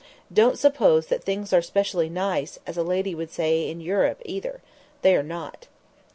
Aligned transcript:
Don't 0.33 0.57
suppose 0.57 1.05
that 1.05 1.23
things 1.23 1.53
are 1.53 1.61
specially 1.61 2.09
'nice,' 2.09 2.57
as 2.65 2.75
a 2.75 2.81
lady 2.81 3.13
would 3.13 3.29
say, 3.29 3.69
in 3.69 3.79
Europe 3.79 4.19
either. 4.25 4.59
They 5.03 5.15
are 5.15 5.21
not." 5.21 5.67